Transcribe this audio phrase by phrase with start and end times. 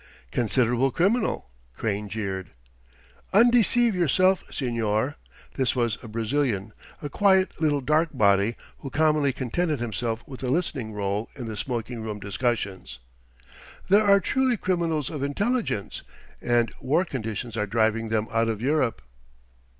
[0.31, 2.49] "Considerable criminal!" Crane jeered.
[3.33, 5.13] "Undeceive yourself, señor."
[5.57, 10.49] This was a Brazilian, a quiet little dark body who commonly contented himself with a
[10.49, 12.97] listening rôle in the smoking room discussions.
[13.89, 16.01] "There are truly criminals of intelligence.
[16.41, 19.03] And war conditions are driving them out of Europe."